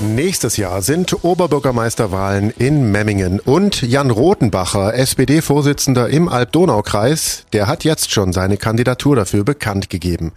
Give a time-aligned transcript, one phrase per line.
[0.00, 8.10] Nächstes Jahr sind Oberbürgermeisterwahlen in Memmingen und Jan Rothenbacher, SPD-Vorsitzender im Alb-Donau-Kreis, der hat jetzt
[8.12, 10.32] schon seine Kandidatur dafür bekannt gegeben.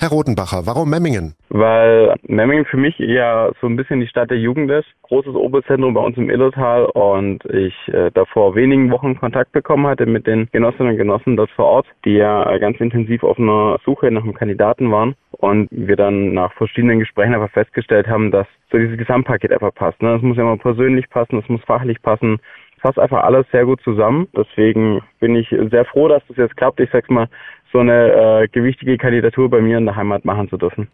[0.00, 1.34] Herr Rotenbacher, warum Memmingen?
[1.48, 4.86] Weil Memmingen für mich ja so ein bisschen die Stadt der Jugend ist.
[5.02, 9.86] Großes Oberzentrum bei uns im Illertal und ich äh, da vor wenigen Wochen Kontakt bekommen
[9.86, 13.38] hatte mit den Genossinnen und Genossen dort vor Ort, die ja äh, ganz intensiv auf
[13.38, 18.30] einer Suche nach einem Kandidaten waren und wir dann nach verschiedenen Gesprächen einfach festgestellt haben,
[18.30, 20.02] dass so dieses Gesamtpaket einfach passt.
[20.02, 20.12] Ne?
[20.12, 22.38] Das muss ja immer persönlich passen, das muss fachlich passen,
[22.80, 24.28] passt einfach alles sehr gut zusammen.
[24.36, 26.80] Deswegen bin ich sehr froh, dass das jetzt klappt.
[26.80, 27.28] Ich sag's mal,
[27.72, 30.88] so eine äh, gewichtige Kandidatur bei mir in der Heimat machen zu dürfen.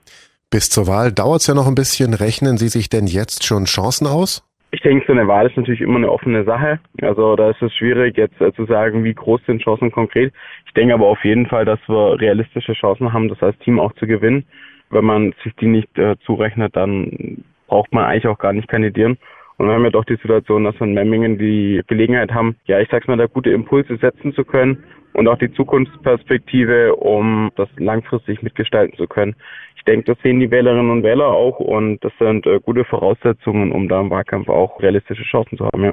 [0.50, 2.14] Bis zur Wahl dauert es ja noch ein bisschen.
[2.14, 4.44] Rechnen Sie sich denn jetzt schon Chancen aus?
[4.74, 6.80] Ich denke, so eine Wahl ist natürlich immer eine offene Sache.
[7.00, 10.32] Also da ist es schwierig jetzt äh, zu sagen, wie groß sind Chancen konkret.
[10.66, 13.92] Ich denke aber auf jeden Fall, dass wir realistische Chancen haben, das als Team auch
[13.92, 14.44] zu gewinnen.
[14.90, 19.16] Wenn man sich die nicht äh, zurechnet, dann braucht man eigentlich auch gar nicht kandidieren.
[19.58, 22.80] Und wir haben ja doch die Situation, dass wir in Memmingen die Gelegenheit haben, ja,
[22.80, 24.82] ich sag's mal, da gute Impulse setzen zu können
[25.14, 29.34] und auch die Zukunftsperspektive, um das langfristig mitgestalten zu können.
[29.76, 33.72] Ich denke, das sehen die Wählerinnen und Wähler auch und das sind äh, gute Voraussetzungen,
[33.72, 35.84] um da im Wahlkampf auch realistische Chancen zu haben.
[35.84, 35.92] Ja.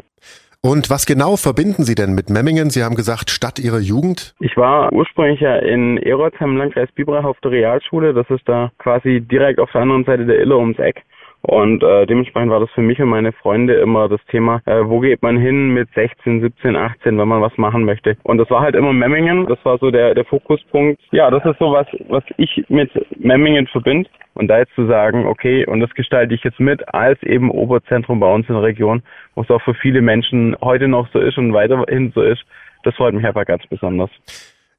[0.64, 2.70] Und was genau verbinden Sie denn mit Memmingen?
[2.70, 4.36] Sie haben gesagt, Stadt Ihrer Jugend.
[4.40, 8.14] Ich war ursprünglich ja in Erolsheim, Landkreis Biberach auf der Realschule.
[8.14, 11.04] Das ist da quasi direkt auf der anderen Seite der Iller ums Eck.
[11.44, 15.00] Und äh, dementsprechend war das für mich und meine Freunde immer das Thema, äh, wo
[15.00, 18.16] geht man hin mit 16, 17, 18, wenn man was machen möchte.
[18.24, 21.02] Und das war halt immer Memmingen, das war so der, der Fokuspunkt.
[21.12, 24.10] Ja, das ist so was, was ich mit Memmingen verbinde.
[24.34, 28.20] Und da jetzt zu sagen, okay, und das gestalte ich jetzt mit als eben Oberzentrum
[28.20, 29.04] bei uns in der Region,
[29.36, 32.42] wo es auch für viele Menschen heute noch so ist und weiterhin so ist,
[32.84, 34.10] das freut mich einfach ganz besonders.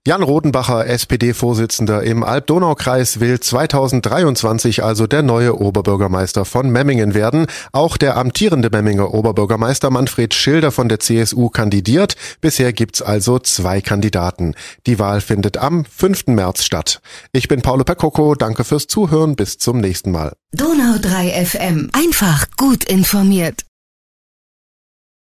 [0.05, 7.47] Jan Rodenbacher, SPD-Vorsitzender im Alb-Donau-Kreis, will 2023 also der neue Oberbürgermeister von Memmingen werden.
[7.71, 12.17] Auch der amtierende Memminger Oberbürgermeister Manfred Schilder von der CSU kandidiert.
[12.41, 14.57] Bisher gibt's also zwei Kandidaten.
[14.89, 16.27] Die Wahl findet am 5.
[16.27, 17.01] März statt.
[17.33, 20.33] Ich bin Paolo Percocco, danke fürs Zuhören, bis zum nächsten Mal.
[20.51, 23.63] Donau 3 FM, einfach gut informiert.